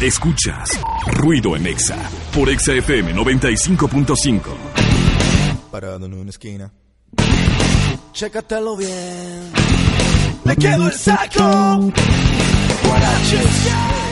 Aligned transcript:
Escuchas 0.00 0.78
Ruido 1.06 1.56
en 1.56 1.66
Exa 1.66 1.96
por 2.34 2.48
Exa 2.50 2.72
FM 2.74 3.14
95.5. 3.14 4.40
Parado 5.70 6.06
en 6.06 6.14
una 6.14 6.30
esquina. 6.30 6.72
Chécatelo 8.12 8.76
bien. 8.76 9.52
Me 10.44 10.56
quedo 10.56 10.86
el 10.86 10.92
saco. 10.92 11.92
Guaraches. 12.84 14.05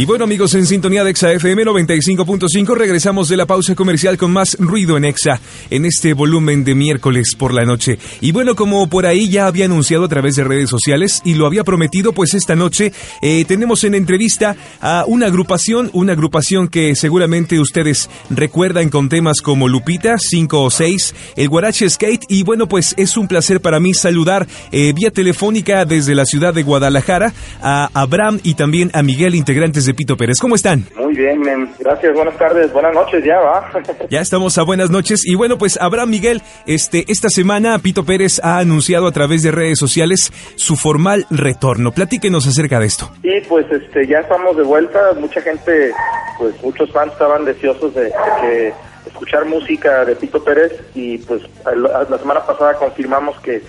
Y 0.00 0.06
bueno 0.06 0.24
amigos, 0.24 0.54
en 0.54 0.64
sintonía 0.64 1.04
de 1.04 1.10
Exa 1.10 1.30
FM 1.30 1.62
95.5 1.62 2.74
regresamos 2.74 3.28
de 3.28 3.36
la 3.36 3.44
pausa 3.44 3.74
comercial 3.74 4.16
con 4.16 4.32
más 4.32 4.56
ruido 4.58 4.96
en 4.96 5.04
Exa 5.04 5.42
en 5.68 5.84
este 5.84 6.14
volumen 6.14 6.64
de 6.64 6.74
miércoles 6.74 7.34
por 7.36 7.52
la 7.52 7.66
noche. 7.66 7.98
Y 8.22 8.32
bueno, 8.32 8.56
como 8.56 8.88
por 8.88 9.04
ahí 9.04 9.28
ya 9.28 9.46
había 9.46 9.66
anunciado 9.66 10.06
a 10.06 10.08
través 10.08 10.36
de 10.36 10.44
redes 10.44 10.70
sociales 10.70 11.20
y 11.22 11.34
lo 11.34 11.46
había 11.46 11.64
prometido, 11.64 12.14
pues 12.14 12.32
esta 12.32 12.56
noche 12.56 12.94
eh, 13.20 13.44
tenemos 13.46 13.84
en 13.84 13.94
entrevista 13.94 14.56
a 14.80 15.04
una 15.06 15.26
agrupación, 15.26 15.90
una 15.92 16.14
agrupación 16.14 16.68
que 16.68 16.96
seguramente 16.96 17.60
ustedes 17.60 18.08
recuerdan 18.30 18.88
con 18.88 19.10
temas 19.10 19.42
como 19.42 19.68
Lupita, 19.68 20.16
5 20.18 20.62
o 20.62 20.70
6, 20.70 21.14
el 21.36 21.50
Guarache 21.50 21.90
Skate 21.90 22.24
y 22.26 22.42
bueno, 22.42 22.68
pues 22.68 22.94
es 22.96 23.18
un 23.18 23.28
placer 23.28 23.60
para 23.60 23.80
mí 23.80 23.92
saludar 23.92 24.48
eh, 24.72 24.94
vía 24.94 25.10
telefónica 25.10 25.84
desde 25.84 26.14
la 26.14 26.24
ciudad 26.24 26.54
de 26.54 26.62
Guadalajara 26.62 27.34
a 27.60 27.90
Abraham 27.92 28.40
y 28.42 28.54
también 28.54 28.90
a 28.94 29.02
Miguel, 29.02 29.34
integrantes 29.34 29.84
de 29.84 29.89
Pito 29.94 30.16
Pérez. 30.16 30.38
¿Cómo 30.40 30.54
están? 30.54 30.84
Muy 30.96 31.14
bien, 31.14 31.40
men. 31.40 31.70
gracias, 31.78 32.14
buenas 32.14 32.36
tardes, 32.36 32.72
buenas 32.72 32.94
noches 32.94 33.24
ya, 33.24 33.38
va. 33.38 33.70
Ya 34.10 34.20
estamos 34.20 34.58
a 34.58 34.62
buenas 34.62 34.90
noches 34.90 35.22
y 35.24 35.34
bueno, 35.34 35.58
pues 35.58 35.78
Abraham 35.80 36.10
Miguel, 36.10 36.42
este, 36.66 37.04
esta 37.08 37.28
semana 37.28 37.78
Pito 37.78 38.04
Pérez 38.04 38.40
ha 38.42 38.58
anunciado 38.58 39.06
a 39.06 39.12
través 39.12 39.42
de 39.42 39.50
redes 39.50 39.78
sociales 39.78 40.32
su 40.56 40.76
formal 40.76 41.26
retorno. 41.30 41.92
Platíquenos 41.92 42.46
acerca 42.46 42.80
de 42.80 42.86
esto. 42.86 43.10
Sí, 43.22 43.30
pues 43.48 43.66
este, 43.70 44.06
ya 44.06 44.18
estamos 44.18 44.56
de 44.56 44.62
vuelta, 44.62 44.98
mucha 45.18 45.40
gente, 45.40 45.92
pues 46.38 46.54
muchos 46.62 46.90
fans 46.92 47.12
estaban 47.12 47.44
deseosos 47.44 47.94
de, 47.94 48.04
de 48.04 48.12
que 48.40 48.72
escuchar 49.06 49.44
música 49.46 50.04
de 50.04 50.16
Pito 50.16 50.42
Pérez 50.42 50.72
y 50.94 51.18
pues 51.18 51.42
la, 51.64 52.04
la 52.08 52.18
semana 52.18 52.44
pasada 52.44 52.74
confirmamos 52.74 53.38
que, 53.40 53.62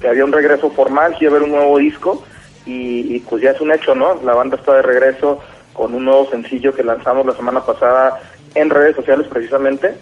que 0.00 0.08
había 0.08 0.24
un 0.24 0.32
regreso 0.32 0.70
formal, 0.70 1.14
que 1.18 1.24
iba 1.24 1.34
a 1.34 1.36
haber 1.36 1.48
un 1.48 1.56
nuevo 1.56 1.78
disco 1.78 2.24
y, 2.66 3.16
y 3.16 3.20
pues 3.20 3.42
ya 3.42 3.50
es 3.50 3.60
un 3.60 3.72
hecho, 3.72 3.94
¿no? 3.94 4.14
La 4.22 4.34
banda 4.34 4.56
está 4.56 4.74
de 4.74 4.82
regreso 4.82 5.40
con 5.78 5.94
un 5.94 6.04
nuevo 6.04 6.28
sencillo 6.28 6.74
que 6.74 6.82
lanzamos 6.82 7.24
la 7.24 7.34
semana 7.34 7.64
pasada 7.64 8.20
en 8.56 8.68
redes 8.68 8.96
sociales 8.96 9.28
precisamente 9.28 9.94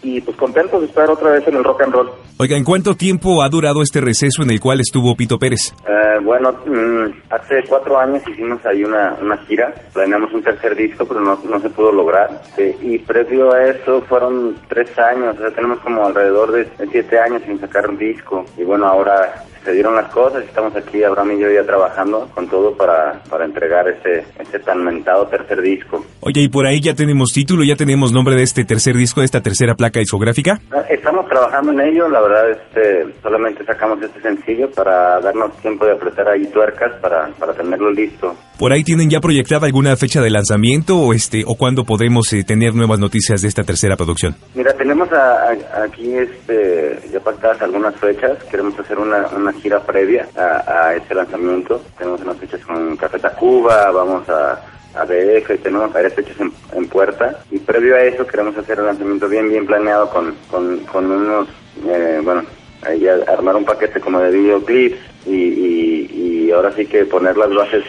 y 0.00 0.20
pues 0.20 0.36
contentos 0.36 0.80
de 0.80 0.86
estar 0.86 1.10
otra 1.10 1.32
vez 1.32 1.48
en 1.48 1.56
el 1.56 1.64
rock 1.64 1.82
and 1.82 1.92
roll. 1.92 2.10
Oiga, 2.36 2.56
¿en 2.56 2.64
cuánto 2.64 2.94
tiempo 2.94 3.42
ha 3.42 3.48
durado 3.48 3.82
este 3.82 4.00
receso 4.00 4.42
en 4.42 4.50
el 4.50 4.60
cual 4.60 4.80
estuvo 4.80 5.16
Pito 5.16 5.38
Pérez? 5.38 5.72
Eh, 5.88 6.20
bueno, 6.22 6.52
mm, 6.52 7.32
hace 7.32 7.64
cuatro 7.66 7.98
años 7.98 8.22
hicimos 8.28 8.64
ahí 8.66 8.84
una, 8.84 9.16
una 9.20 9.36
gira, 9.46 9.74
planeamos 9.92 10.32
un 10.32 10.42
tercer 10.42 10.76
disco, 10.76 11.06
pero 11.06 11.20
no, 11.20 11.38
no 11.48 11.60
se 11.60 11.70
pudo 11.70 11.90
lograr. 11.90 12.42
Sí, 12.54 12.74
y 12.82 12.98
previo 12.98 13.52
a 13.52 13.64
eso 13.64 14.02
fueron 14.02 14.56
tres 14.68 14.96
años, 14.98 15.36
o 15.36 15.40
sea, 15.40 15.50
tenemos 15.50 15.78
como 15.80 16.06
alrededor 16.06 16.52
de 16.52 16.68
siete 16.90 17.18
años 17.18 17.42
sin 17.46 17.58
sacar 17.58 17.88
un 17.88 17.96
disco. 17.96 18.44
Y 18.58 18.62
bueno, 18.62 18.86
ahora 18.86 19.44
se 19.64 19.72
dieron 19.72 19.94
las 19.94 20.10
cosas 20.12 20.42
y 20.44 20.46
estamos 20.46 20.74
aquí, 20.76 21.02
Abraham 21.02 21.32
y 21.32 21.40
yo 21.40 21.50
ya 21.50 21.64
trabajando 21.64 22.28
con 22.34 22.48
todo 22.48 22.76
para, 22.76 23.22
para 23.30 23.44
entregar 23.44 23.88
ese, 23.88 24.24
ese 24.38 24.58
tan 24.60 24.84
mentado 24.84 25.26
tercer 25.26 25.60
disco. 25.62 26.04
Oye, 26.20 26.42
y 26.42 26.48
por 26.48 26.66
ahí 26.66 26.80
ya 26.80 26.94
tenemos 26.94 27.32
título, 27.32 27.64
ya 27.64 27.76
tenemos 27.76 28.12
nombre 28.12 28.34
de 28.36 28.42
este 28.42 28.64
tercer 28.64 28.96
disco, 28.96 29.20
de 29.20 29.26
esta 29.26 29.40
tercera 29.40 29.74
placa 29.74 30.00
discográfica. 30.00 30.60
Estamos 30.90 31.26
trabajando 31.28 31.72
en 31.72 31.80
ello, 31.80 32.08
la 32.08 32.20
verdad 32.20 32.50
este, 32.50 33.06
solamente 33.22 33.64
sacamos 33.64 34.00
este 34.02 34.20
sencillo 34.20 34.70
para 34.70 35.20
darnos 35.20 35.56
tiempo 35.62 35.86
de 35.86 35.92
apretar 35.92 36.28
ahí 36.28 36.46
tuercas 36.46 36.92
para, 37.00 37.28
para 37.38 37.52
tenerlo 37.54 37.90
listo. 37.90 38.34
¿Por 38.58 38.72
ahí 38.72 38.84
tienen 38.84 39.10
ya 39.10 39.20
proyectada 39.20 39.66
alguna 39.66 39.96
fecha 39.96 40.20
de 40.20 40.30
lanzamiento 40.30 40.96
o 40.98 41.12
este 41.12 41.42
o 41.46 41.56
cuándo 41.56 41.84
podremos 41.84 42.32
eh, 42.32 42.44
tener 42.44 42.74
nuevas 42.74 42.98
noticias 43.00 43.42
de 43.42 43.48
esta 43.48 43.64
tercera 43.64 43.96
producción? 43.96 44.36
Mira, 44.54 44.72
tenemos 44.74 45.10
a- 45.12 45.50
a- 45.50 45.82
aquí 45.84 46.14
este, 46.14 47.00
ya 47.12 47.20
pactadas 47.20 47.60
algunas 47.62 47.94
fechas, 47.96 48.32
queremos 48.50 48.78
hacer 48.78 48.98
una, 48.98 49.26
una 49.36 49.52
gira 49.60 49.80
previa 49.80 50.28
a, 50.36 50.86
a 50.86 50.94
este 50.94 51.14
lanzamiento, 51.14 51.80
tenemos 51.98 52.20
unas 52.22 52.36
fechas 52.38 52.60
con 52.64 52.96
Café 52.96 53.18
Tacuba, 53.18 53.90
vamos 53.90 54.28
a, 54.28 54.60
a 54.94 55.06
tenemos 55.06 55.92
varias 55.92 56.14
fechas 56.14 56.38
en, 56.40 56.52
en 56.72 56.88
puerta. 56.88 57.40
Y 57.50 57.58
previo 57.58 57.96
a 57.96 58.02
eso 58.02 58.26
queremos 58.26 58.56
hacer 58.56 58.80
un 58.80 58.86
lanzamiento 58.86 59.28
bien 59.28 59.48
bien 59.48 59.66
planeado 59.66 60.10
con, 60.10 60.34
con, 60.50 60.78
con 60.80 61.10
unos, 61.10 61.48
eh, 61.86 62.20
bueno, 62.22 62.42
ahí 62.82 63.06
armar 63.08 63.56
un 63.56 63.64
paquete 63.64 64.00
como 64.00 64.20
de 64.20 64.30
videoclips 64.30 64.98
y, 65.26 65.30
y, 65.32 66.46
y 66.46 66.50
ahora 66.52 66.72
sí 66.72 66.86
que 66.86 67.04
poner 67.06 67.36
las 67.36 67.52
bases 67.54 67.84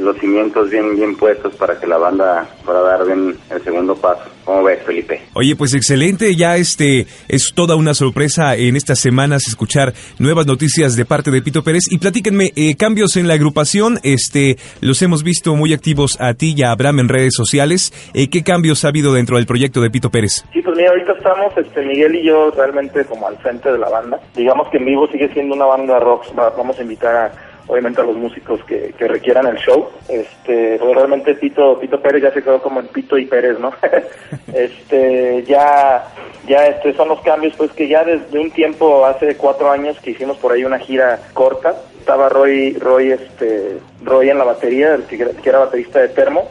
los 0.00 0.16
cimientos 0.18 0.70
bien 0.70 0.96
bien 0.96 1.16
puestos 1.16 1.54
para 1.56 1.78
que 1.78 1.86
la 1.86 1.98
banda 1.98 2.48
pueda 2.64 2.80
dar 2.82 3.04
bien 3.06 3.36
el 3.50 3.62
segundo 3.64 3.94
paso. 3.96 4.22
¿Cómo 4.44 4.62
ves, 4.62 4.78
Felipe? 4.84 5.20
Oye, 5.34 5.54
pues 5.56 5.74
excelente, 5.74 6.34
ya 6.34 6.56
este 6.56 7.06
es 7.28 7.52
toda 7.54 7.76
una 7.76 7.92
sorpresa 7.94 8.56
en 8.56 8.76
estas 8.76 8.98
semanas 8.98 9.46
escuchar 9.46 9.92
nuevas 10.18 10.46
noticias 10.46 10.96
de 10.96 11.04
parte 11.04 11.30
de 11.30 11.42
Pito 11.42 11.62
Pérez 11.62 11.84
y 11.90 11.98
platíquenme 11.98 12.52
eh, 12.56 12.74
cambios 12.76 13.16
en 13.16 13.28
la 13.28 13.34
agrupación, 13.34 13.98
este 14.02 14.56
los 14.80 15.02
hemos 15.02 15.22
visto 15.22 15.54
muy 15.54 15.72
activos 15.74 16.16
a 16.20 16.34
ti 16.34 16.54
y 16.56 16.62
a 16.62 16.70
Abraham 16.72 17.00
en 17.00 17.08
redes 17.08 17.34
sociales, 17.34 17.92
Eh, 18.14 18.28
¿qué 18.30 18.42
cambios 18.42 18.84
ha 18.84 18.88
habido 18.88 19.12
dentro 19.12 19.36
del 19.36 19.46
proyecto 19.46 19.80
de 19.80 19.90
Pito 19.90 20.10
Pérez? 20.10 20.44
Sí, 20.52 20.62
pues 20.62 20.76
mira, 20.76 20.90
ahorita 20.90 21.12
estamos, 21.12 21.52
este, 21.56 21.82
Miguel 21.84 22.14
y 22.16 22.24
yo 22.26 22.50
realmente 22.50 23.04
como 23.04 23.28
al 23.28 23.36
frente 23.38 23.70
de 23.70 23.78
la 23.78 23.88
banda. 23.90 24.18
Digamos 24.34 24.68
que 24.70 24.78
en 24.78 24.86
vivo 24.86 25.06
sigue 25.08 25.28
siendo 25.34 25.54
una 25.54 25.66
banda 25.66 25.98
rock, 26.00 26.24
Va- 26.38 26.50
vamos 26.56 26.78
a 26.78 26.82
invitar 26.82 27.14
a, 27.14 27.32
obviamente 27.68 28.00
a 28.00 28.04
los 28.04 28.16
músicos 28.16 28.64
que, 28.64 28.94
que 28.98 29.06
requieran 29.06 29.46
el 29.46 29.56
show. 29.58 29.88
Este, 30.08 30.78
pues 30.78 30.94
realmente 30.94 31.34
Pito, 31.34 31.78
Pito 31.78 32.00
Pérez 32.00 32.22
ya 32.22 32.32
se 32.32 32.42
quedó 32.42 32.60
como 32.60 32.80
en 32.80 32.88
Pito 32.88 33.16
y 33.16 33.26
Pérez, 33.26 33.58
¿no? 33.60 33.72
este, 34.52 35.44
ya, 35.44 36.04
ya 36.46 36.66
este 36.66 36.94
son 36.94 37.08
los 37.08 37.20
cambios, 37.20 37.54
pues 37.56 37.70
que 37.72 37.86
ya 37.86 38.04
desde 38.04 38.38
un 38.38 38.50
tiempo, 38.50 39.04
hace 39.04 39.36
cuatro 39.36 39.70
años 39.70 39.98
que 40.00 40.10
hicimos 40.10 40.38
por 40.38 40.52
ahí 40.52 40.64
una 40.64 40.78
gira 40.78 41.20
corta, 41.34 41.76
estaba 41.98 42.28
Roy, 42.30 42.72
Roy, 42.72 43.12
este, 43.12 43.78
Roy 44.02 44.30
en 44.30 44.38
la 44.38 44.44
batería, 44.44 44.94
el 44.94 45.04
que, 45.04 45.18
que 45.18 45.48
era 45.48 45.58
baterista 45.58 46.00
de 46.00 46.08
Termo, 46.08 46.48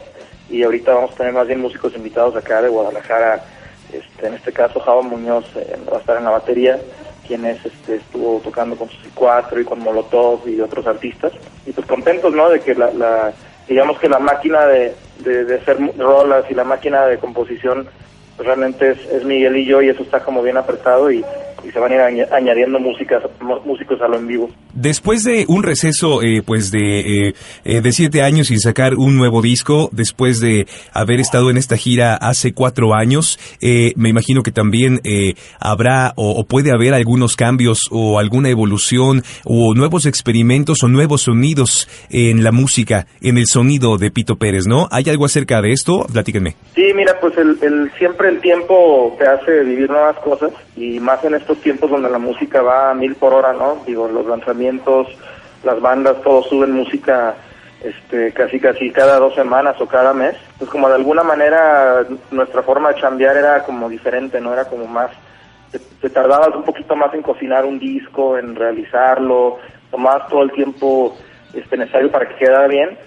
y 0.48 0.62
ahorita 0.62 0.94
vamos 0.94 1.12
a 1.12 1.16
tener 1.16 1.32
más 1.32 1.46
bien 1.46 1.60
músicos 1.60 1.94
invitados 1.96 2.36
acá 2.36 2.62
de 2.62 2.68
Guadalajara, 2.68 3.42
este, 3.92 4.26
en 4.26 4.34
este 4.34 4.52
caso 4.52 4.80
Java 4.80 5.02
Muñoz 5.02 5.44
eh, 5.56 5.76
va 5.90 5.96
a 5.96 6.00
estar 6.00 6.16
en 6.16 6.24
la 6.24 6.30
batería, 6.30 6.78
quien 7.28 7.44
es, 7.44 7.64
este, 7.64 7.96
estuvo 7.96 8.40
tocando 8.40 8.74
con 8.74 8.88
Susi 8.88 9.10
4 9.14 9.60
y 9.60 9.64
con 9.64 9.78
Molotov 9.78 10.48
y 10.48 10.60
otros 10.60 10.86
artistas, 10.86 11.32
y 11.66 11.72
pues 11.72 11.86
contentos, 11.86 12.34
¿no? 12.34 12.48
De 12.48 12.60
que 12.60 12.74
la, 12.74 12.90
la 12.92 13.32
digamos 13.68 13.98
que 14.00 14.08
la 14.08 14.18
máquina 14.18 14.66
de, 14.66 14.94
de, 15.20 15.44
de 15.44 15.56
hacer 15.56 15.76
rolas 15.98 16.44
y 16.50 16.54
la 16.54 16.64
máquina 16.64 17.06
de 17.06 17.18
composición 17.18 17.86
realmente 18.38 18.92
es, 18.92 18.98
es 19.12 19.24
Miguel 19.24 19.56
y 19.56 19.64
yo 19.66 19.82
y 19.82 19.88
eso 19.88 20.02
está 20.02 20.20
como 20.24 20.42
bien 20.42 20.56
apretado 20.56 21.10
y, 21.10 21.18
y 21.66 21.70
se 21.72 21.78
van 21.78 21.92
a 21.92 21.94
ir 21.96 22.00
añ- 22.00 22.28
añadiendo 22.32 22.78
músicas, 22.78 23.22
músicos 23.64 24.00
a 24.00 24.08
lo 24.08 24.16
en 24.18 24.26
vivo. 24.26 24.50
Después 24.74 25.24
de 25.24 25.44
un 25.48 25.64
receso, 25.64 26.22
eh, 26.22 26.42
pues 26.44 26.70
de, 26.70 27.00
eh, 27.28 27.34
eh, 27.64 27.80
de 27.80 27.92
siete 27.92 28.22
años 28.22 28.46
sin 28.46 28.60
sacar 28.60 28.94
un 28.94 29.16
nuevo 29.16 29.42
disco, 29.42 29.88
después 29.92 30.40
de 30.40 30.66
haber 30.92 31.18
estado 31.18 31.50
en 31.50 31.56
esta 31.56 31.76
gira 31.76 32.14
hace 32.14 32.52
cuatro 32.52 32.94
años, 32.94 33.40
eh, 33.60 33.92
me 33.96 34.08
imagino 34.08 34.42
que 34.42 34.52
también 34.52 35.00
eh, 35.02 35.34
habrá 35.58 36.12
o, 36.16 36.30
o 36.30 36.44
puede 36.44 36.70
haber 36.70 36.94
algunos 36.94 37.34
cambios 37.34 37.80
o 37.90 38.20
alguna 38.20 38.50
evolución 38.50 39.24
o 39.44 39.74
nuevos 39.74 40.06
experimentos 40.06 40.78
o 40.84 40.88
nuevos 40.88 41.22
sonidos 41.22 41.88
en 42.10 42.44
la 42.44 42.52
música, 42.52 43.06
en 43.20 43.36
el 43.36 43.46
sonido 43.46 43.98
de 43.98 44.10
Pito 44.12 44.36
Pérez, 44.36 44.66
¿no? 44.68 44.86
¿Hay 44.92 45.04
algo 45.10 45.24
acerca 45.24 45.60
de 45.60 45.72
esto? 45.72 46.06
Platíquenme. 46.12 46.54
Sí, 46.76 46.84
mira, 46.94 47.18
pues 47.20 47.36
el, 47.36 47.58
el- 47.62 47.90
siempre 47.98 48.27
el 48.28 48.40
tiempo 48.40 49.16
te 49.18 49.26
hace 49.26 49.64
vivir 49.64 49.90
nuevas 49.90 50.16
cosas 50.18 50.52
y 50.76 51.00
más 51.00 51.22
en 51.24 51.34
estos 51.34 51.60
tiempos 51.60 51.90
donde 51.90 52.10
la 52.10 52.18
música 52.18 52.62
va 52.62 52.90
a 52.90 52.94
mil 52.94 53.14
por 53.14 53.32
hora, 53.34 53.52
¿no? 53.52 53.78
Digo, 53.86 54.08
los 54.08 54.26
lanzamientos, 54.26 55.08
las 55.64 55.80
bandas, 55.80 56.20
todos 56.22 56.46
suben 56.46 56.72
música 56.72 57.34
este, 57.82 58.32
casi 58.32 58.58
casi 58.60 58.90
cada 58.90 59.18
dos 59.18 59.34
semanas 59.34 59.80
o 59.80 59.86
cada 59.86 60.12
mes. 60.12 60.36
Pues 60.58 60.70
como 60.70 60.88
de 60.88 60.96
alguna 60.96 61.22
manera 61.22 62.06
nuestra 62.30 62.62
forma 62.62 62.90
de 62.92 63.00
chambear 63.00 63.36
era 63.36 63.64
como 63.64 63.88
diferente, 63.88 64.40
¿no? 64.40 64.52
Era 64.52 64.66
como 64.66 64.86
más, 64.86 65.10
te, 65.72 65.78
te 65.78 66.10
tardabas 66.10 66.54
un 66.54 66.64
poquito 66.64 66.94
más 66.96 67.12
en 67.14 67.22
cocinar 67.22 67.64
un 67.64 67.78
disco, 67.78 68.38
en 68.38 68.54
realizarlo, 68.54 69.58
tomabas 69.90 70.28
todo 70.28 70.42
el 70.42 70.52
tiempo 70.52 71.16
este, 71.54 71.76
necesario 71.76 72.10
para 72.10 72.28
que 72.28 72.36
quedara 72.36 72.66
bien 72.68 72.98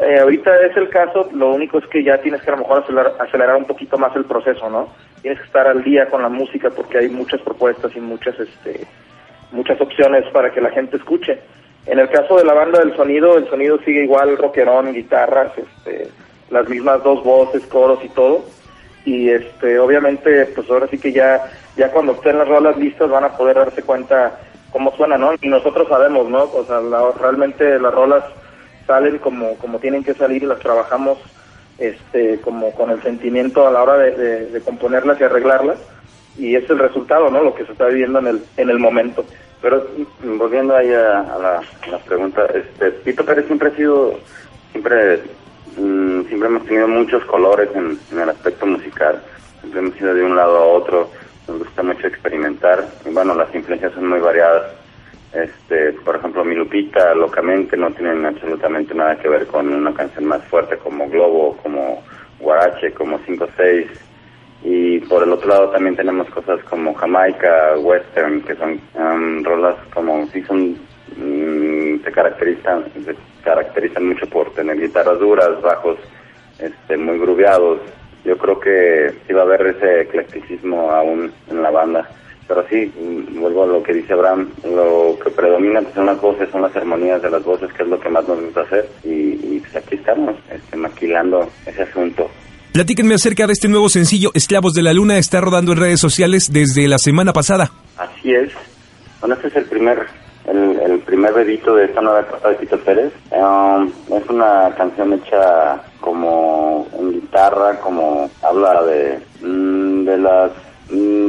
Eh, 0.00 0.18
ahorita 0.20 0.54
es 0.66 0.76
el 0.76 0.90
caso, 0.90 1.28
lo 1.32 1.50
único 1.54 1.78
es 1.78 1.86
que 1.86 2.04
ya 2.04 2.18
tienes 2.18 2.42
que 2.42 2.50
a 2.50 2.52
lo 2.52 2.58
mejor 2.58 2.82
acelerar, 2.82 3.14
acelerar 3.18 3.56
un 3.56 3.64
poquito 3.64 3.96
más 3.98 4.14
el 4.16 4.24
proceso, 4.24 4.68
¿no? 4.68 4.88
Tienes 5.22 5.40
que 5.40 5.46
estar 5.46 5.66
al 5.66 5.82
día 5.82 6.06
con 6.06 6.22
la 6.22 6.28
música 6.28 6.70
porque 6.70 6.98
hay 6.98 7.08
muchas 7.08 7.40
propuestas 7.40 7.90
y 7.96 8.00
muchas, 8.00 8.38
este, 8.38 8.86
muchas 9.50 9.80
opciones 9.80 10.24
para 10.32 10.52
que 10.52 10.60
la 10.60 10.70
gente 10.70 10.96
escuche. 10.98 11.40
En 11.86 11.98
el 11.98 12.08
caso 12.10 12.36
de 12.36 12.44
la 12.44 12.52
banda 12.52 12.80
del 12.80 12.94
sonido, 12.96 13.38
el 13.38 13.48
sonido 13.48 13.78
sigue 13.78 14.04
igual, 14.04 14.36
rockerón, 14.36 14.92
guitarras, 14.92 15.52
este, 15.56 16.08
las 16.50 16.68
mismas 16.68 17.02
dos 17.02 17.24
voces, 17.24 17.66
coros 17.66 17.98
y 18.04 18.08
todo. 18.10 18.44
Y 19.04 19.30
este, 19.30 19.78
obviamente, 19.78 20.46
pues 20.54 20.68
ahora 20.70 20.86
sí 20.88 20.98
que 20.98 21.12
ya, 21.12 21.42
ya 21.76 21.90
cuando 21.90 22.12
estén 22.12 22.36
las 22.38 22.46
rolas 22.46 22.76
listas 22.76 23.08
van 23.08 23.24
a 23.24 23.36
poder 23.36 23.56
darse 23.56 23.82
cuenta 23.82 24.38
cómo 24.70 24.94
suena, 24.96 25.16
¿no? 25.16 25.30
Y 25.40 25.48
nosotros 25.48 25.88
sabemos, 25.88 26.28
¿no? 26.28 26.42
O 26.44 26.64
sea, 26.66 26.80
la- 26.80 27.10
realmente 27.18 27.78
las 27.80 27.94
rolas 27.94 28.22
salen 28.88 29.18
como, 29.18 29.54
como 29.58 29.78
tienen 29.78 30.02
que 30.02 30.14
salir 30.14 30.42
y 30.42 30.46
las 30.46 30.58
trabajamos 30.58 31.18
este, 31.78 32.40
como 32.40 32.72
con 32.72 32.90
el 32.90 33.00
sentimiento 33.02 33.68
a 33.68 33.70
la 33.70 33.82
hora 33.84 33.96
de, 33.98 34.46
de- 34.46 34.60
componerlas 34.62 35.20
y 35.20 35.24
arreglarlas. 35.24 35.78
Y 36.36 36.56
es 36.56 36.68
el 36.70 36.78
resultado, 36.80 37.30
¿no? 37.30 37.42
Lo 37.44 37.54
que 37.54 37.64
se 37.64 37.72
está 37.72 37.86
viviendo 37.86 38.18
en 38.18 38.26
el, 38.28 38.44
en 38.56 38.70
el 38.70 38.78
momento. 38.80 39.24
Pero 39.62 39.86
volviendo 40.38 40.74
ahí 40.76 40.92
a, 40.92 41.20
a 41.20 41.38
la, 41.38 41.58
a 41.58 41.86
la 41.90 41.98
pregunta, 41.98 42.46
este, 42.54 42.90
Pito 43.04 43.24
Pérez 43.24 43.46
siempre 43.46 43.68
ha 43.68 43.76
sido, 43.76 44.14
siempre, 44.72 45.20
mm, 45.76 46.22
siempre 46.28 46.48
hemos 46.48 46.64
tenido 46.66 46.86
muchos 46.88 47.24
colores 47.26 47.68
en, 47.74 47.98
en 48.12 48.18
el 48.20 48.28
aspecto 48.30 48.66
musical, 48.66 49.20
siempre 49.60 49.80
hemos 49.80 50.00
ido 50.00 50.14
de 50.14 50.22
un 50.24 50.36
lado 50.36 50.56
a 50.58 50.64
otro, 50.64 51.10
nos 51.48 51.58
gusta 51.58 51.82
mucho 51.82 52.06
experimentar, 52.06 52.86
y 53.04 53.10
bueno, 53.12 53.34
las 53.34 53.52
influencias 53.52 53.92
son 53.94 54.06
muy 54.08 54.20
variadas. 54.20 54.62
Este, 55.32 55.92
por 56.04 56.16
ejemplo, 56.16 56.44
mi 56.44 56.54
Lupita, 56.54 57.14
locamente, 57.14 57.76
no 57.76 57.90
tienen 57.90 58.24
absolutamente 58.24 58.94
nada 58.94 59.16
que 59.16 59.28
ver 59.28 59.46
con 59.46 59.72
una 59.72 59.92
canción 59.92 60.24
más 60.24 60.42
fuerte 60.44 60.78
como 60.78 61.08
Globo, 61.08 61.56
como 61.62 62.02
Guarache, 62.40 62.92
como 62.92 63.18
5-6. 63.20 63.86
Y 64.64 65.00
por 65.00 65.22
el 65.22 65.32
otro 65.32 65.48
lado 65.48 65.70
también 65.70 65.96
tenemos 65.96 66.28
cosas 66.30 66.62
como 66.64 66.94
Jamaica, 66.94 67.76
Western, 67.78 68.40
que 68.42 68.56
son 68.56 68.80
um, 68.94 69.44
rolas 69.44 69.76
como, 69.94 70.26
sí 70.28 70.42
son, 70.42 70.76
mm, 71.16 72.02
se 72.02 72.10
caracterizan, 72.10 72.84
se 73.04 73.14
caracterizan 73.44 74.08
mucho 74.08 74.26
por 74.28 74.52
tener 74.54 74.80
guitarras 74.80 75.18
duras, 75.18 75.60
bajos 75.62 75.98
este, 76.58 76.96
muy 76.96 77.18
grubeados. 77.18 77.80
Yo 78.24 78.36
creo 78.36 78.58
que 78.58 79.14
sí 79.26 79.32
va 79.32 79.42
a 79.42 79.44
haber 79.44 79.66
ese 79.68 80.00
eclecticismo 80.02 80.90
aún 80.90 81.32
en 81.50 81.62
la 81.62 81.70
banda. 81.70 82.08
Pero 82.48 82.64
sí, 82.68 82.90
mm, 82.98 83.40
vuelvo 83.40 83.64
a 83.64 83.66
lo 83.66 83.82
que 83.82 83.92
dice 83.92 84.14
Abraham, 84.14 84.48
lo 84.64 85.18
que 85.22 85.30
predomina 85.30 85.82
pues, 85.82 85.94
son 85.94 86.06
las 86.06 86.20
voces, 86.20 86.48
son 86.50 86.62
las 86.62 86.74
armonías 86.74 87.22
de 87.22 87.30
las 87.30 87.44
voces, 87.44 87.70
que 87.74 87.82
es 87.82 87.88
lo 87.88 88.00
que 88.00 88.08
más 88.08 88.26
nos 88.26 88.40
gusta 88.40 88.62
hacer. 88.62 88.88
Y, 89.04 89.10
y 89.10 89.60
pues 89.60 89.76
aquí 89.76 89.96
estamos, 89.96 90.34
este, 90.50 90.76
maquilando 90.76 91.48
ese 91.66 91.82
asunto. 91.82 92.28
Platíquenme 92.72 93.14
acerca 93.14 93.46
de 93.46 93.54
este 93.54 93.68
nuevo 93.68 93.88
sencillo, 93.88 94.30
Esclavos 94.34 94.72
de 94.72 94.82
la 94.82 94.92
Luna, 94.92 95.18
está 95.18 95.40
rodando 95.40 95.72
en 95.72 95.78
redes 95.78 96.00
sociales 96.00 96.52
desde 96.52 96.86
la 96.86 96.98
semana 96.98 97.32
pasada. 97.32 97.70
Así 97.96 98.32
es. 98.32 98.52
Bueno, 99.20 99.34
este 99.34 99.48
es 99.48 99.56
el 99.56 99.64
primer, 99.64 100.06
el, 100.46 100.78
el 100.78 100.98
primer 101.00 101.34
dedito 101.34 101.74
de 101.74 101.86
esta 101.86 102.00
nueva 102.00 102.20
etapa 102.20 102.50
de 102.50 102.54
Tito 102.56 102.78
Pérez. 102.78 103.12
Um, 103.30 103.90
es 104.14 104.28
una 104.30 104.72
canción 104.76 105.12
hecha 105.14 105.82
como 106.00 106.86
en 106.98 107.12
guitarra, 107.12 107.80
como 107.80 108.30
habla 108.42 108.82
de, 108.84 109.18
mm, 109.42 110.04
de 110.04 110.18
las 110.18 110.52
mm, 110.90 111.27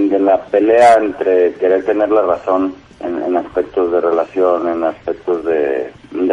pelea 0.51 0.95
entre 0.95 1.53
querer 1.53 1.83
tener 1.85 2.09
la 2.09 2.21
razón 2.21 2.73
en, 2.99 3.37
aspectos 3.37 3.91
de 3.91 4.01
relación, 4.01 4.67
en 4.67 4.83
aspectos 4.83 5.45
de, 5.45 5.91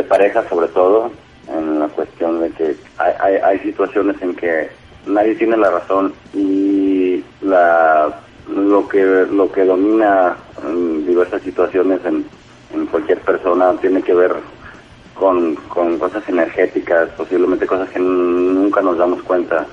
pareja 0.08 0.48
sobre 0.48 0.68
todo, 0.68 1.10
en 1.48 1.78
la 1.78 1.88
cuestión 1.88 2.40
de 2.40 2.50
que 2.50 2.76
hay, 2.98 3.12
hay, 3.20 3.34
hay 3.36 3.58
situaciones 3.60 4.20
en 4.20 4.34
que 4.34 4.68
nadie 5.06 5.34
tiene 5.36 5.56
la 5.56 5.70
razón 5.70 6.12
y 6.34 7.24
la 7.40 8.20
lo 8.48 8.86
que 8.88 9.02
lo 9.02 9.50
que 9.50 9.64
domina 9.64 10.36
en 10.64 11.06
diversas 11.06 11.42
situaciones 11.42 12.00
en, 12.04 12.24
en 12.72 12.86
cualquier 12.86 13.18
persona 13.20 13.72
tiene 13.80 14.02
que 14.02 14.14
ver 14.14 14.34
con, 15.14 15.56
con 15.68 15.98
cosas 15.98 16.28
energéticas, 16.28 17.08
posiblemente 17.16 17.66
cosas 17.66 17.88
que 17.90 17.98
nunca 17.98 18.82
nos 18.82 18.98
damos 18.98 19.22
cuenta. 19.22 19.66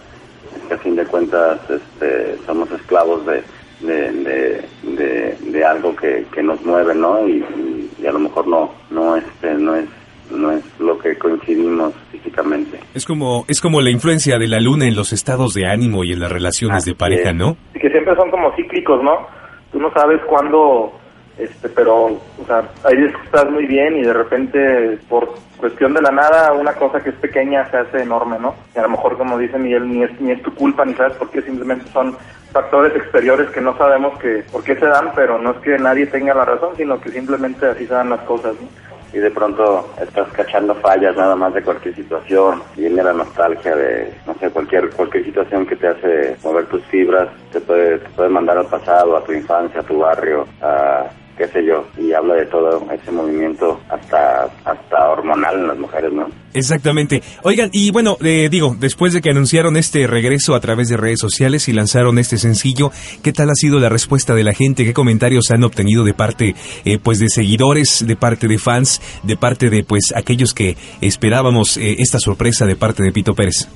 Es 0.56 0.68
que 0.68 0.74
a 0.74 0.78
fin 0.78 0.95
de 0.95 1.06
cuentas 1.06 1.60
este, 1.69 2.38
somos 2.45 2.72
esclavos 2.72 3.25
de, 3.25 3.44
de, 3.83 4.12
de, 4.12 4.65
de, 4.83 5.38
de 5.51 5.65
algo 5.65 5.95
que, 5.95 6.25
que 6.33 6.41
nos 6.44 6.63
mueve, 6.65 6.95
¿no? 6.95 7.27
Y, 7.27 7.38
y- 7.38 7.89
y 8.01 8.07
a 8.07 8.12
lo 8.12 8.19
mejor 8.19 8.47
no, 8.47 8.71
no, 8.91 9.15
este, 9.15 9.53
no 9.56 9.75
es 9.75 9.85
no 10.31 10.51
es 10.51 10.63
lo 10.80 10.97
que 10.97 11.15
coincidimos 11.18 11.94
físicamente. 12.12 12.80
Es 12.95 13.06
como, 13.06 13.45
es 13.47 13.62
como 13.62 13.81
la 13.81 13.91
influencia 13.91 14.39
de 14.39 14.47
la 14.47 14.59
luna 14.59 14.88
en 14.88 14.95
los 14.95 15.13
estados 15.13 15.53
de 15.53 15.68
ánimo 15.68 16.03
y 16.03 16.12
en 16.13 16.19
las 16.21 16.31
relaciones 16.31 16.85
de 16.85 16.95
pareja, 16.95 17.33
¿no? 17.33 17.56
Y 17.75 17.80
que 17.80 17.89
siempre 17.89 18.15
son 18.15 18.31
como 18.31 18.51
cíclicos, 18.56 19.03
¿no? 19.03 19.27
Tú 19.71 19.80
no 19.80 19.91
sabes 19.94 20.19
cuándo, 20.27 20.91
este, 21.38 21.69
pero, 21.69 22.06
o 22.06 22.45
sea, 22.47 22.63
hay 22.83 22.95
veces 22.97 23.15
que 23.18 23.25
estás 23.25 23.50
muy 23.51 23.68
bien 23.68 23.97
y 23.97 24.01
de 24.01 24.13
repente, 24.13 24.97
por 25.07 25.30
cuestión 25.57 25.94
de 25.94 26.01
la 26.01 26.09
nada, 26.12 26.51
una 26.53 26.74
cosa 26.74 27.00
que 27.03 27.09
es 27.12 27.15
pequeña 27.18 27.69
se 27.69 27.77
hace 27.77 28.01
enorme, 28.01 28.38
¿no? 28.39 28.56
Y 28.75 28.80
a 28.80 28.83
lo 28.83 28.89
mejor, 28.89 29.18
como 29.18 29.38
dice 29.38 29.59
Miguel, 29.59 29.88
ni 29.88 30.03
es, 30.03 30.19
ni 30.19 30.31
es 30.31 30.41
tu 30.41 30.53
culpa, 30.56 30.83
ni 30.83 30.94
sabes 30.95 31.13
por 31.18 31.30
qué, 31.30 31.41
simplemente 31.44 31.85
son 31.91 32.15
factores 32.54 32.96
exteriores 32.96 33.50
que 33.50 33.60
no 33.60 33.76
sabemos 33.78 34.18
que 34.20 34.44
por 34.52 34.64
qué 34.64 34.76
se 34.76 34.86
dan, 34.86 35.12
pero 35.16 35.40
no 35.40 35.52
es 35.52 35.58
que 35.58 35.78
nadie 35.78 36.06
tenga 36.06 36.34
la 36.34 36.46
razón, 36.46 36.70
sino 36.78 37.02
que 37.02 37.10
simplemente 37.10 37.66
así 37.66 37.86
se 37.88 37.94
dan 37.94 38.12
las 38.12 38.22
cosas, 38.22 38.54
¿no? 38.62 38.68
y 39.14 39.20
de 39.20 39.30
pronto 39.30 39.88
estás 40.02 40.28
cachando 40.34 40.74
fallas 40.76 41.16
nada 41.16 41.36
más 41.36 41.54
de 41.54 41.62
cualquier 41.62 41.96
situación, 41.96 42.64
viene 42.76 43.04
la 43.04 43.14
nostalgia 43.14 43.76
de, 43.76 44.12
no 44.26 44.34
sé, 44.40 44.50
cualquier 44.50 44.90
cualquier 44.90 45.24
situación 45.24 45.68
que 45.68 45.76
te 45.76 45.88
hace 45.88 46.36
mover 46.44 46.66
tus 46.66 46.84
fibras, 46.86 47.30
te 47.52 47.62
puede, 47.62 48.00
te 48.00 48.10
puede 48.10 48.30
mandar 48.30 48.58
al 48.58 48.66
pasado, 48.66 49.16
a 49.16 49.24
tu 49.24 49.32
infancia, 49.32 49.82
a 49.82 49.84
tu 49.84 50.00
barrio, 50.00 50.48
a 50.62 51.06
qué 51.38 51.47
sé 51.47 51.65
yo, 51.65 51.85
y 51.97 52.13
habla 52.13 52.35
de 52.35 52.45
todo 52.45 52.85
ese 52.91 53.12
movimiento 53.12 53.80
hasta, 53.89 54.44
hasta 54.65 55.09
hormonal 55.09 55.56
en 55.56 55.68
las 55.68 55.77
mujeres, 55.77 56.12
¿no? 56.13 56.27
Exactamente. 56.53 57.24
Oigan, 57.41 57.69
y 57.74 57.89
bueno, 57.91 58.18
eh, 58.24 58.47
digo, 58.51 58.75
después 58.80 59.13
de 59.13 59.21
que 59.21 59.31
anunciaron 59.31 59.75
este 59.75 60.06
regreso 60.06 60.53
a 60.53 60.59
través 60.59 60.89
de 60.89 60.97
redes 60.97 61.19
sociales 61.19 61.68
y 61.68 61.74
lanzaron 61.74 62.19
este 62.19 62.38
sencillo, 62.38 62.91
¿qué 63.24 63.33
tal 63.33 63.50
ha 63.50 63.56
sido 63.56 63.80
la 63.80 63.89
respuesta 63.89 64.35
de 64.35 64.44
la 64.44 64.53
gente? 64.53 64.85
¿Qué 64.85 64.94
comentarios 64.94 65.50
han 65.51 65.63
obtenido 65.63 66.03
de 66.03 66.13
parte, 66.13 66.53
eh, 66.85 67.00
pues, 67.01 67.18
de 67.19 67.30
seguidores, 67.30 68.06
de 68.06 68.15
parte 68.15 68.47
de 68.47 68.59
fans, 68.59 69.01
de 69.24 69.35
parte 69.35 69.69
de, 69.71 69.83
pues, 69.83 70.13
aquellos 70.15 70.53
que 70.53 70.77
esperábamos 71.01 71.77
eh, 71.77 71.95
esta 71.97 72.19
sorpresa 72.19 72.65
de 72.68 72.75
parte 72.75 73.01
de 73.01 73.12
Pito 73.12 73.33
Pérez? 73.33 73.68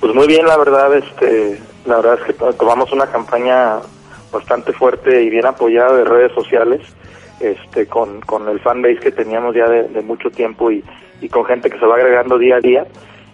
Pues 0.00 0.14
muy 0.14 0.26
bien, 0.26 0.46
la 0.46 0.58
verdad, 0.58 0.94
este, 0.94 1.58
la 1.86 1.96
verdad 1.96 2.18
es 2.20 2.26
que 2.26 2.32
to- 2.34 2.52
tomamos 2.52 2.92
una 2.92 3.06
campaña 3.06 3.78
bastante 4.36 4.72
fuerte 4.72 5.22
y 5.22 5.30
bien 5.30 5.46
apoyada 5.46 5.96
de 5.96 6.04
redes 6.04 6.32
sociales, 6.32 6.80
este, 7.40 7.86
con, 7.86 8.20
con 8.22 8.48
el 8.48 8.60
fanbase 8.60 9.00
que 9.00 9.12
teníamos 9.12 9.54
ya 9.54 9.68
de, 9.68 10.02
mucho 10.02 10.30
tiempo 10.30 10.70
y, 10.70 10.82
y 11.20 11.28
con 11.28 11.44
gente 11.44 11.68
que 11.70 11.78
se 11.78 11.86
va 11.86 11.96
agregando 11.96 12.38
día 12.38 12.56
a 12.56 12.60
día, 12.60 12.86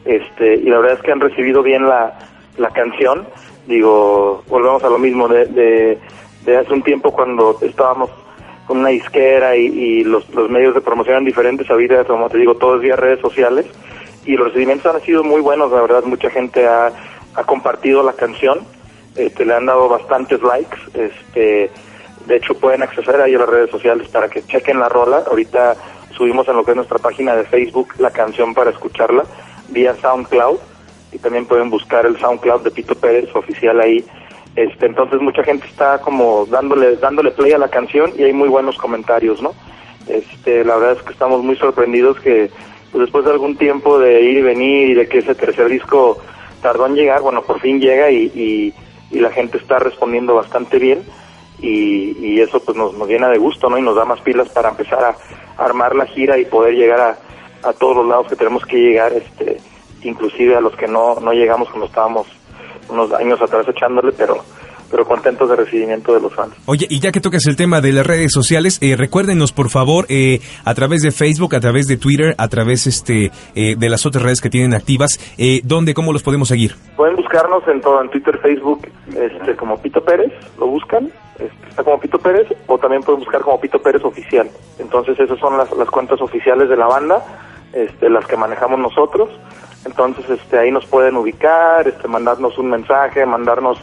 este, 0.05 0.55
y 0.55 0.65
la 0.65 0.79
verdad 0.79 0.97
es 0.99 1.03
que 1.03 1.13
han 1.13 1.21
recibido 1.21 1.63
bien 1.63 1.87
la, 1.87 2.19
la 2.59 2.71
canción, 2.71 3.27
digo, 3.67 4.43
volvemos 4.49 4.83
a 4.83 4.91
lo 4.91 4.99
mismo 4.99 5.29
de, 5.29 5.47
de, 5.47 5.99
de 6.45 6.57
hace 6.57 6.73
un 6.73 6.83
tiempo 6.83 7.13
cuando 7.13 7.57
estábamos 7.63 8.11
con 8.67 8.79
una 8.79 8.89
disquera 8.89 9.57
y, 9.57 10.05
los, 10.05 10.29
los 10.35 10.49
medios 10.51 10.75
de 10.75 10.81
promoción 10.81 11.15
eran 11.15 11.25
diferentes, 11.25 11.71
ahorita, 11.71 12.05
como 12.05 12.29
te 12.29 12.39
digo, 12.39 12.55
todos 12.57 12.81
vía 12.81 12.97
redes 12.97 13.21
sociales, 13.21 13.67
y 14.25 14.37
los 14.37 14.49
recibimientos 14.49 14.95
han 14.95 15.01
sido 15.03 15.25
muy 15.25 15.41
buenos, 15.41 15.71
la 15.73 15.81
verdad, 15.83 16.05
mucha 16.05 16.31
gente 16.31 16.67
ha, 16.67 16.93
ha 17.35 17.45
compartido 17.45 18.03
la 18.03 18.13
canción, 18.13 18.61
este, 19.17 19.45
le 19.45 19.55
han 19.55 19.67
dado 19.67 19.89
bastantes 19.89 20.41
likes, 20.43 20.77
este, 20.95 21.71
de 22.27 22.37
hecho 22.37 22.55
pueden 22.55 22.83
acceder 22.83 23.21
ahí 23.21 23.35
a 23.35 23.39
las 23.39 23.49
redes 23.49 23.71
sociales 23.71 24.09
para 24.09 24.29
que 24.29 24.43
chequen 24.43 24.79
la 24.79 24.89
rola, 24.89 25.25
ahorita 25.27 25.77
subimos 26.17 26.47
en 26.49 26.57
lo 26.57 26.65
que 26.65 26.73
es 26.73 26.77
nuestra 26.77 26.99
página 26.99 27.35
de 27.35 27.45
Facebook 27.45 27.95
la 27.99 28.11
canción 28.11 28.55
para 28.55 28.71
escucharla 28.71 29.25
vía 29.69 29.95
SoundCloud 30.01 30.59
y 31.13 31.19
también 31.19 31.47
pueden 31.47 31.71
buscar 31.71 32.07
el 32.07 32.19
SoundCloud 32.19 32.63
de 32.63 32.71
Pito 32.71 32.95
Pérez 32.95 33.35
oficial 33.35 33.81
ahí. 33.81 34.05
Este, 34.55 34.87
entonces 34.87 35.21
mucha 35.21 35.43
gente 35.43 35.67
está 35.67 35.99
como 35.99 36.47
dándole 36.47 36.97
dándole 36.97 37.31
play 37.31 37.53
a 37.53 37.59
la 37.59 37.69
canción 37.69 38.13
y 38.17 38.23
hay 38.23 38.33
muy 38.33 38.49
buenos 38.49 38.77
comentarios, 38.77 39.41
¿no? 39.41 39.55
Este, 40.09 40.65
la 40.65 40.77
verdad 40.77 40.99
es 40.99 41.03
que 41.03 41.13
estamos 41.13 41.43
muy 41.43 41.57
sorprendidos 41.57 42.21
que 42.21 42.51
pues, 42.91 43.03
después 43.03 43.25
de 43.25 43.31
algún 43.31 43.57
tiempo 43.57 43.99
de 43.99 44.21
ir 44.21 44.39
y 44.39 44.43
venir 44.43 44.91
y 44.91 44.95
de 44.95 45.09
que 45.09 45.19
ese 45.19 45.35
tercer 45.35 45.69
disco 45.69 46.19
tardó 46.61 46.87
en 46.87 46.95
llegar, 46.95 47.23
bueno, 47.23 47.43
por 47.43 47.61
fin 47.61 47.81
llega 47.81 48.11
y, 48.11 48.25
y, 48.35 48.75
y 49.13 49.21
la 49.21 49.31
gente 49.31 49.59
está 49.59 49.79
respondiendo 49.79 50.35
bastante 50.35 50.79
bien 50.79 51.05
y, 51.61 52.17
y 52.19 52.41
eso 52.41 52.61
pues 52.61 52.77
nos, 52.77 52.95
nos 52.95 53.07
llena 53.07 53.29
de 53.29 53.39
gusto, 53.39 53.71
¿no? 53.71 53.79
Y 53.79 53.83
nos 53.83 53.95
da 53.95 54.05
más 54.05 54.21
pilas 54.21 54.49
para 54.49 54.71
empezar 54.71 55.05
a, 55.05 55.17
armar 55.59 55.95
la 55.95 56.07
gira 56.07 56.39
y 56.39 56.47
poder 56.47 56.75
llegar 56.75 57.01
a, 57.01 57.69
a 57.69 57.73
todos 57.75 57.97
los 57.97 58.07
lados 58.07 58.27
que 58.27 58.37
tenemos 58.37 58.65
que 58.65 58.79
llegar, 58.79 59.13
este, 59.13 59.59
inclusive 60.03 60.57
a 60.57 60.61
los 60.61 60.75
que 60.75 60.89
no, 60.89 61.21
no 61.21 61.33
llegamos 61.33 61.69
cuando 61.69 61.87
estábamos 61.87 62.27
unos 62.89 63.13
años 63.13 63.41
atrás 63.41 63.69
echándole, 63.69 64.13
pero 64.13 64.43
pero 64.93 65.07
contentos 65.07 65.49
de 65.49 65.57
recibimiento 65.57 66.13
de 66.15 66.21
los 66.21 66.33
fans. 66.33 66.55
Oye, 66.67 66.87
y 66.89 67.01
ya 67.01 67.11
que 67.11 67.21
tocas 67.21 67.47
el 67.47 67.57
tema 67.57 67.81
de 67.81 67.93
las 67.93 68.07
redes 68.07 68.31
sociales, 68.31 68.79
eh, 68.83 68.95
recuérdenos 68.95 69.51
por 69.51 69.71
favor 69.71 70.05
eh, 70.11 70.41
a 70.65 70.75
través 70.75 71.01
de 71.01 71.11
Facebook, 71.11 71.57
a 71.57 71.61
través 71.61 71.87
de 71.87 71.97
Twitter, 71.97 72.35
a 72.37 72.47
través 72.49 72.87
este 72.87 73.33
eh, 73.55 73.75
de 73.77 73.89
las 73.89 74.05
otras 74.05 74.23
redes 74.23 74.41
que 74.43 74.51
tienen 74.51 74.75
activas, 74.75 75.19
eh, 75.39 75.63
¿dónde, 75.65 75.95
cómo 75.95 76.13
los 76.13 76.23
podemos 76.23 76.49
seguir? 76.49 76.77
Pueden 76.97 77.17
buscarnos 77.17 77.67
en 77.69 77.81
todo, 77.81 78.03
en 78.03 78.11
Twitter, 78.11 78.39
Facebook, 78.39 78.87
este, 79.17 79.57
como 79.57 79.81
Pito 79.81 80.05
Pérez, 80.05 80.33
lo 80.59 80.67
buscan, 80.67 81.11
este, 81.39 81.69
está 81.71 81.83
como 81.83 81.99
Pito 81.99 82.19
Pérez, 82.19 82.47
o 82.67 82.79
también 82.79 83.03
pueden 83.03 83.21
buscar 83.21 83.41
como 83.41 83.59
Pito 83.59 83.81
Pérez 83.81 84.05
Oficial. 84.05 84.51
Entonces 84.79 85.19
esas 85.19 85.39
son 85.39 85.57
las, 85.57 85.73
las 85.73 85.89
cuentas 85.89 86.21
oficiales 86.21 86.69
de 86.69 86.77
la 86.77 86.87
banda, 86.87 87.25
este, 87.73 88.11
las 88.11 88.27
que 88.27 88.37
manejamos 88.37 88.79
nosotros. 88.79 89.31
Entonces 89.87 90.29
este, 90.29 90.59
ahí 90.59 90.71
nos 90.71 90.87
pueden 90.87 91.17
ubicar, 91.17 91.89
este, 91.89 92.07
mandarnos 92.07 92.57
un 92.59 92.71
mensaje, 92.71 93.25
mandarnos 93.27 93.79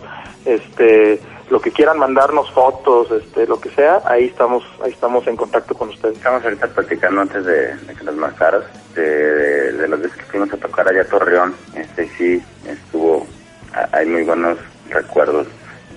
este, 0.45 1.19
lo 1.49 1.59
que 1.59 1.71
quieran 1.71 1.97
mandarnos 1.97 2.51
fotos, 2.51 3.11
este, 3.11 3.47
lo 3.47 3.59
que 3.59 3.69
sea, 3.71 4.01
ahí 4.05 4.25
estamos, 4.25 4.63
ahí 4.83 4.91
estamos 4.91 5.25
en 5.27 5.35
contacto 5.35 5.75
con 5.75 5.89
ustedes. 5.89 6.17
Estamos 6.17 6.43
ahorita 6.43 6.67
platicando 6.67 7.21
antes 7.21 7.45
de, 7.45 7.75
que 7.97 8.03
nos 8.03 8.15
marcaras, 8.15 8.63
de, 8.93 9.01
de, 9.01 9.71
de 9.73 9.87
las 9.87 9.99
veces 9.99 10.17
que 10.17 10.25
fuimos 10.25 10.51
a 10.53 10.57
tocar 10.57 10.87
allá 10.87 11.05
Torreón, 11.05 11.55
este 11.75 12.07
sí, 12.17 12.43
estuvo, 12.67 13.25
hay 13.91 14.05
muy 14.05 14.23
buenos 14.23 14.57
recuerdos 14.89 15.47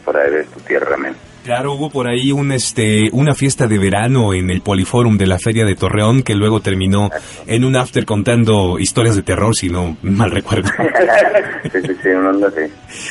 por 0.04 0.16
ahí 0.16 0.30
de 0.30 0.44
tu 0.44 0.60
tierra, 0.60 0.96
men. 0.96 1.14
Claro, 1.44 1.72
hubo 1.72 1.90
por 1.90 2.08
ahí 2.08 2.30
un 2.30 2.52
este 2.52 3.08
una 3.12 3.34
fiesta 3.34 3.66
de 3.66 3.76
verano 3.78 4.32
en 4.32 4.50
el 4.50 4.60
Poliforum 4.60 5.18
de 5.18 5.26
la 5.26 5.38
Feria 5.38 5.64
de 5.64 5.74
Torreón 5.74 6.22
que 6.22 6.36
luego 6.36 6.60
terminó 6.60 7.10
en 7.46 7.64
un 7.64 7.74
after 7.74 8.04
contando 8.04 8.78
historias 8.78 9.16
de 9.16 9.22
terror, 9.22 9.54
si 9.56 9.68
no 9.68 9.96
mal 10.02 10.30
recuerdo. 10.30 10.68
sí, 11.64 11.70
sí, 11.72 11.92
sí, 12.00 12.08
un 12.10 12.26
onda. 12.26 12.48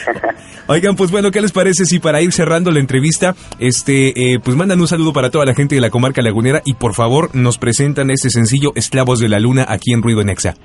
Oigan, 0.67 0.95
pues 0.95 1.11
bueno, 1.11 1.31
¿qué 1.31 1.41
les 1.41 1.51
parece 1.51 1.85
si 1.85 1.99
para 1.99 2.21
ir 2.21 2.31
cerrando 2.31 2.71
la 2.71 2.79
entrevista, 2.79 3.35
este, 3.59 4.33
eh, 4.33 4.39
pues 4.41 4.55
mandan 4.55 4.79
un 4.79 4.87
saludo 4.87 5.11
para 5.11 5.29
toda 5.29 5.43
la 5.43 5.53
gente 5.53 5.75
de 5.75 5.81
la 5.81 5.89
comarca 5.89 6.21
lagunera 6.21 6.61
y 6.63 6.75
por 6.75 6.93
favor 6.93 7.35
nos 7.35 7.57
presentan 7.57 8.09
este 8.09 8.29
sencillo 8.29 8.71
Esclavos 8.75 9.19
de 9.19 9.27
la 9.27 9.39
Luna 9.39 9.65
aquí 9.67 9.91
en 9.91 10.01
Ruido 10.01 10.21
en 10.21 10.29
Exa. 10.29 10.55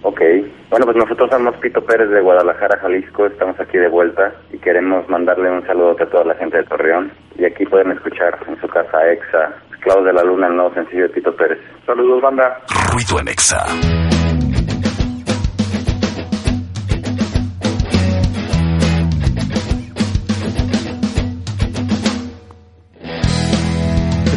Bueno, 0.76 0.92
pues 0.92 1.04
nosotros 1.04 1.30
somos 1.30 1.56
Pito 1.56 1.80
Pérez 1.86 2.10
de 2.10 2.20
Guadalajara, 2.20 2.78
Jalisco, 2.78 3.24
estamos 3.24 3.58
aquí 3.58 3.78
de 3.78 3.88
vuelta 3.88 4.30
y 4.52 4.58
queremos 4.58 5.08
mandarle 5.08 5.50
un 5.50 5.66
saludo 5.66 5.96
a 5.98 6.04
toda 6.04 6.24
la 6.26 6.34
gente 6.34 6.58
de 6.58 6.64
Torreón. 6.64 7.10
Y 7.38 7.46
aquí 7.46 7.64
pueden 7.64 7.92
escuchar 7.92 8.38
en 8.46 8.60
su 8.60 8.68
casa 8.68 9.10
Exa, 9.10 9.54
Esclavos 9.72 10.04
de 10.04 10.12
la 10.12 10.22
Luna, 10.22 10.48
el 10.48 10.56
nuevo 10.56 10.74
sencillo 10.74 11.04
de 11.04 11.08
Pito 11.08 11.34
Pérez. 11.34 11.60
Saludos, 11.86 12.20
banda. 12.20 12.60
Ruido 12.92 13.18
en 13.20 13.28
Exa. 13.28 13.64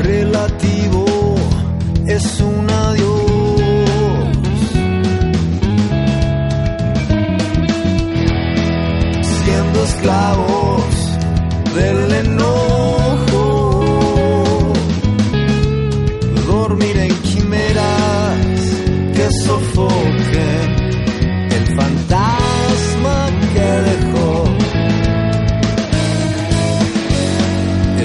relativo 0.01 1.05
es 2.07 2.39
un 2.39 2.58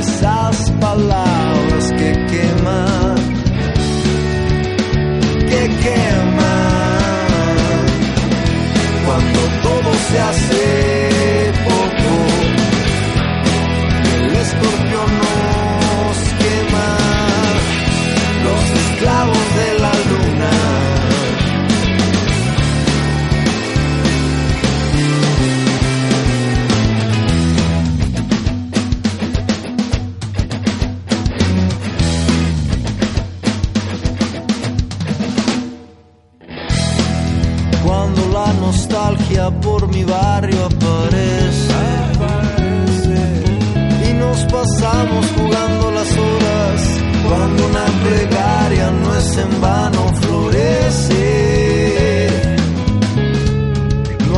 esas 0.06 0.70
palabras 0.80 1.84
que 1.98 2.12
queman, 2.30 3.14
que 5.50 5.62
queman, 5.82 7.24
cuando 9.06 9.40
todo 9.62 9.88
se 10.08 10.16
hace 10.20 10.53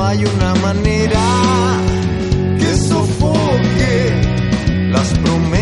hay 0.07 0.25
una 0.25 0.55
manera 0.57 1.21
que 2.59 2.77
sofoque 2.77 4.21
las 4.91 5.09
promesas 5.19 5.56